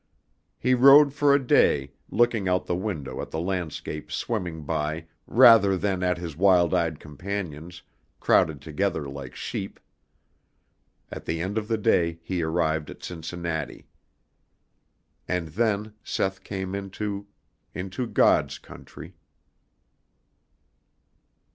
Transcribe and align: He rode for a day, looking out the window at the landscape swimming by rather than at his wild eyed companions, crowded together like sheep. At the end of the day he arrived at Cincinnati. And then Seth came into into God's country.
He 0.57 0.73
rode 0.73 1.13
for 1.13 1.31
a 1.31 1.39
day, 1.45 1.91
looking 2.09 2.47
out 2.49 2.65
the 2.65 2.75
window 2.75 3.21
at 3.21 3.29
the 3.29 3.39
landscape 3.39 4.11
swimming 4.11 4.63
by 4.63 5.05
rather 5.27 5.77
than 5.77 6.01
at 6.01 6.17
his 6.17 6.35
wild 6.35 6.73
eyed 6.73 6.99
companions, 6.99 7.83
crowded 8.19 8.61
together 8.61 9.07
like 9.07 9.35
sheep. 9.35 9.79
At 11.11 11.25
the 11.25 11.39
end 11.39 11.55
of 11.59 11.67
the 11.67 11.77
day 11.77 12.17
he 12.23 12.41
arrived 12.41 12.89
at 12.89 13.03
Cincinnati. 13.03 13.85
And 15.27 15.49
then 15.49 15.93
Seth 16.03 16.43
came 16.43 16.73
into 16.73 17.27
into 17.75 18.07
God's 18.07 18.57
country. 18.57 19.13